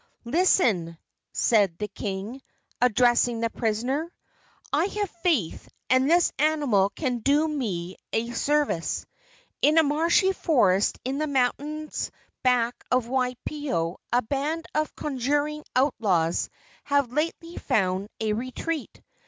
"Listen," 0.25 0.97
said 1.31 1.77
the 1.77 1.87
king, 1.87 2.41
addressing 2.81 3.39
the 3.39 3.51
prisoner. 3.51 4.11
"I 4.73 4.85
have 4.85 5.11
faith 5.21 5.69
that 5.91 5.99
this 6.07 6.33
animal 6.39 6.89
can 6.89 7.19
do 7.19 7.47
me 7.47 7.97
a 8.11 8.31
service. 8.31 9.05
In 9.61 9.77
a 9.77 9.83
marshy 9.83 10.31
forest 10.31 10.97
in 11.05 11.19
the 11.19 11.27
mountains 11.27 12.09
back 12.41 12.83
of 12.89 13.09
Waipio 13.09 13.97
a 14.11 14.23
band 14.23 14.65
of 14.73 14.95
conjuring 14.95 15.63
outlaws 15.75 16.49
have 16.85 17.13
lately 17.13 17.57
found 17.57 18.09
a 18.19 18.33
retreat. 18.33 19.03